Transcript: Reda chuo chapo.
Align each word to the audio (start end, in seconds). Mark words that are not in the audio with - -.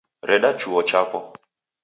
Reda 0.29 0.51
chuo 0.59 0.81
chapo. 0.89 1.19